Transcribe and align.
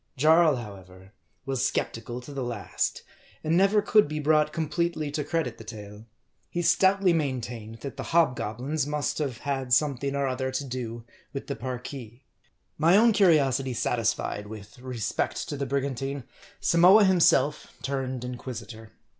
Jarl, 0.17 0.55
however, 0.55 1.13
was 1.45 1.63
skeptical 1.67 2.21
to 2.21 2.33
the 2.33 2.43
last; 2.43 3.03
and 3.43 3.55
never 3.55 3.83
could 3.83 4.07
be 4.07 4.19
brought 4.19 4.51
completely 4.51 5.11
to 5.11 5.23
credit 5.23 5.59
the 5.59 5.63
tale. 5.63 6.07
He 6.49 6.63
stoutly 6.63 7.13
main 7.13 7.39
tained 7.39 7.81
that 7.81 7.97
the 7.97 8.05
hobgoblins 8.09 8.87
must 8.87 9.19
have 9.19 9.37
had 9.37 9.73
something 9.73 10.15
or 10.15 10.25
other 10.25 10.49
to 10.49 10.65
do 10.65 11.03
with 11.33 11.45
the 11.45 11.55
Parki. 11.55 12.21
My 12.79 12.97
own 12.97 13.13
curiosity 13.13 13.75
satisfied 13.75 14.47
with 14.47 14.79
respect 14.79 15.47
to 15.49 15.55
the 15.55 15.67
brigan 15.67 15.93
tine, 15.93 16.23
Samoa 16.59 17.03
himself 17.05 17.67
turned 17.83 18.23
inquisitor. 18.23 18.93